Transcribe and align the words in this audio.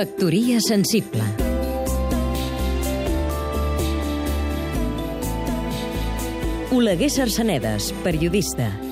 Factoria 0.00 0.62
sensible. 0.62 1.20
Oleguer 6.72 7.10
Sarsenedes, 7.10 7.92
periodista 8.02 8.89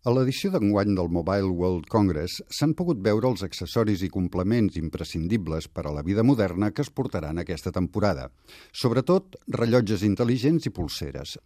a 0.00 0.12
l'edició 0.16 0.48
d'enguany 0.48 0.94
del 0.96 1.10
Mobile 1.12 1.50
World 1.52 1.88
Congress 1.92 2.38
s'han 2.56 2.72
pogut 2.72 3.02
veure 3.04 3.28
els 3.28 3.42
accessoris 3.44 4.00
i 4.00 4.08
complements 4.08 4.78
imprescindibles 4.80 5.66
per 5.68 5.84
a 5.84 5.92
la 5.92 6.00
vida 6.06 6.22
moderna 6.24 6.70
que 6.72 6.80
es 6.80 6.88
portaran 6.88 7.36
aquesta 7.36 7.68
temporada. 7.70 8.30
Sobretot, 8.72 9.36
rellotges 9.60 10.00
intel·ligents 10.06 10.70
i 10.70 10.72
pulseres. 10.72 11.36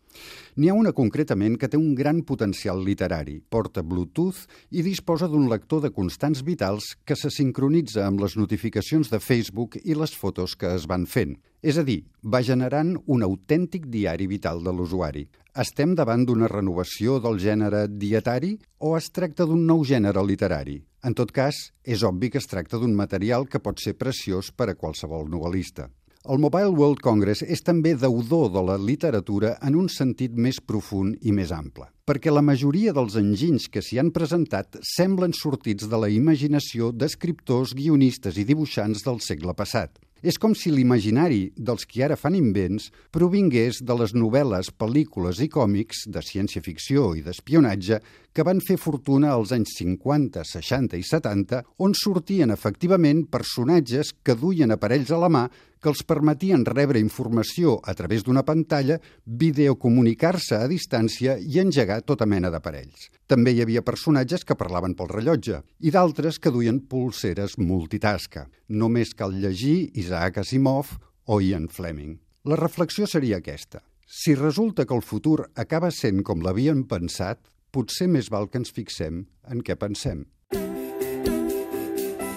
N'hi 0.55 0.71
ha 0.71 0.77
una 0.79 0.95
concretament 0.95 1.59
que 1.59 1.67
té 1.73 1.81
un 1.81 1.97
gran 1.99 2.23
potencial 2.23 2.85
literari, 2.87 3.41
porta 3.43 3.83
Bluetooth 3.83 4.45
i 4.71 4.87
disposa 4.87 5.27
d'un 5.27 5.49
lector 5.51 5.83
de 5.83 5.91
constants 5.91 6.45
vitals 6.47 6.93
que 7.05 7.19
se 7.19 7.33
sincronitza 7.35 8.07
amb 8.07 8.23
les 8.23 8.39
notificacions 8.39 9.11
de 9.11 9.19
Facebook 9.19 9.81
i 9.83 9.99
les 9.99 10.15
fotos 10.15 10.55
que 10.55 10.71
es 10.79 10.87
van 10.87 11.11
fent. 11.11 11.35
És 11.65 11.79
a 11.81 11.83
dir, 11.89 12.03
va 12.21 12.43
generant 12.45 12.91
un 13.09 13.23
autèntic 13.25 13.87
diari 13.89 14.27
vital 14.29 14.59
de 14.61 14.73
l'usuari. 14.77 15.23
Estem 15.63 15.95
davant 15.97 16.27
d'una 16.29 16.51
renovació 16.53 17.17
del 17.25 17.39
gènere 17.41 17.87
dietari 17.89 18.51
o 18.85 18.91
es 18.99 19.09
tracta 19.09 19.47
d'un 19.49 19.63
nou 19.65 19.81
gènere 19.89 20.21
literari? 20.29 20.77
En 21.09 21.17
tot 21.17 21.33
cas, 21.33 21.57
és 21.81 22.05
obvi 22.05 22.29
que 22.29 22.43
es 22.43 22.51
tracta 22.53 22.77
d'un 22.77 22.93
material 22.93 23.49
que 23.49 23.63
pot 23.65 23.81
ser 23.81 23.97
preciós 23.97 24.53
per 24.53 24.69
a 24.69 24.77
qualsevol 24.77 25.25
novel·lista. 25.33 25.89
El 26.29 26.45
Mobile 26.45 26.77
World 26.77 27.01
Congress 27.05 27.41
és 27.45 27.65
també 27.65 27.97
deudor 27.97 28.53
de 28.53 28.61
la 28.69 28.77
literatura 28.77 29.57
en 29.65 29.81
un 29.81 29.89
sentit 29.89 30.37
més 30.37 30.61
profund 30.61 31.17
i 31.25 31.33
més 31.33 31.53
ample, 31.53 31.89
perquè 32.05 32.33
la 32.33 32.45
majoria 32.45 32.93
dels 32.97 33.17
enginys 33.21 33.71
que 33.73 33.81
s'hi 33.81 34.01
han 34.01 34.13
presentat 34.13 34.83
semblen 34.97 35.33
sortits 35.33 35.89
de 35.89 36.01
la 36.01 36.13
imaginació 36.13 36.93
d'escriptors, 36.93 37.73
guionistes 37.73 38.37
i 38.37 38.45
dibuixants 38.49 39.05
del 39.05 39.25
segle 39.25 39.57
passat. 39.57 39.97
És 40.25 40.39
com 40.41 40.55
si 40.57 40.71
l'imaginari 40.73 41.51
dels 41.53 41.85
qui 41.85 42.01
ara 42.01 42.17
fan 42.17 42.33
invents 42.39 42.87
provingués 43.13 43.83
de 43.85 43.97
les 43.99 44.15
novel·les, 44.17 44.71
pel·lícules 44.73 45.43
i 45.45 45.51
còmics 45.53 46.07
de 46.09 46.23
ciència-ficció 46.25 47.11
i 47.19 47.21
d'espionatge 47.27 47.99
que 48.35 48.43
van 48.43 48.59
fer 48.59 48.75
fortuna 48.83 49.31
als 49.33 49.53
anys 49.55 49.77
50, 49.79 50.43
60 50.43 50.99
i 50.99 51.05
70, 51.07 51.61
on 51.87 51.95
sortien 51.95 52.51
efectivament 52.51 53.23
personatges 53.31 54.11
que 54.27 54.35
duien 54.35 54.75
aparells 54.75 55.13
a 55.15 55.21
la 55.23 55.31
mà 55.31 55.45
que 55.85 55.93
els 55.93 56.03
permetien 56.09 56.65
rebre 56.67 56.99
informació 56.99 57.77
a 57.85 57.95
través 57.95 58.25
d'una 58.25 58.43
pantalla, 58.43 58.97
videocomunicar-se 59.25 60.59
a 60.59 60.67
distància 60.67 61.37
i 61.39 61.61
engegar 61.61 62.01
tota 62.09 62.27
mena 62.27 62.51
d'aparells. 62.51 63.11
També 63.31 63.53
hi 63.53 63.63
havia 63.63 63.85
personatges 63.87 64.49
que 64.49 64.59
parlaven 64.59 64.97
pel 64.99 65.13
rellotge 65.13 65.61
i 65.85 65.93
d'altres 65.95 66.41
que 66.41 66.51
duien 66.51 66.81
pulseres 66.89 67.59
multitasca. 67.61 68.49
Només 68.69 69.15
cal 69.15 69.37
llegir 69.37 69.91
Isaac 69.95 70.41
Asimov 70.43 70.97
o 71.29 71.41
Ian 71.41 71.69
Fleming. 71.69 72.17
La 72.49 72.57
reflexió 72.57 73.07
seria 73.07 73.39
aquesta. 73.39 73.85
Si 74.07 74.35
resulta 74.35 74.85
que 74.85 74.95
el 74.97 75.03
futur 75.03 75.51
acaba 75.55 75.91
sent 75.93 76.23
com 76.25 76.43
l'havien 76.45 76.85
pensat, 76.89 77.41
potser 77.75 78.09
més 78.09 78.31
val 78.31 78.47
que 78.49 78.63
ens 78.63 78.73
fixem 78.75 79.25
en 79.51 79.67
què 79.67 79.77
pensem. 79.81 80.25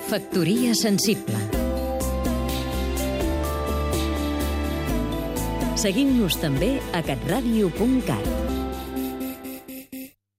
Factoria 0.08 0.74
sensible 0.76 1.58
Seguim-nos 5.78 6.34
també 6.42 6.80
a 6.98 7.04
catradio.cat. 7.06 8.26